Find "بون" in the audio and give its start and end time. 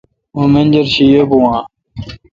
1.29-1.45